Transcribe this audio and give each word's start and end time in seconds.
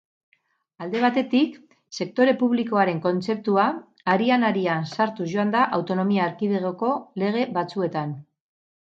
Alde 0.85 1.01
batetik, 1.03 1.59
«sektore 1.97 2.33
publikoaren» 2.39 3.03
kontzeptua 3.05 3.67
arian-arian 4.15 4.91
sartuz 4.97 5.31
joan 5.37 5.55
da 5.59 5.69
Autonomia 5.81 6.31
Erkidegoko 6.35 6.95
lege 7.27 7.49
batzuetan. 7.61 8.23